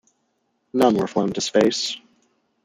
None 0.73 0.95
were 0.95 1.05
flown 1.05 1.31
to 1.33 1.41
space. 1.41 1.95